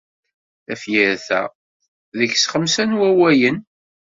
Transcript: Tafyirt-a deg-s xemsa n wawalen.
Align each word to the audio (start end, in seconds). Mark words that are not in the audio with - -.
Tafyirt-a 0.65 1.41
deg-s 2.17 2.45
xemsa 2.51 2.83
n 2.85 2.97
wawalen. 2.99 3.57